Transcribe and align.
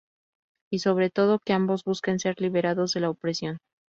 Y 0.71 0.79
sobre 0.79 1.11
todo 1.11 1.37
que 1.37 1.53
ambos 1.53 1.83
busquen 1.83 2.17
ser 2.17 2.41
liberados 2.41 2.93
de 2.93 3.01
la 3.01 3.11
opresión. 3.11 3.59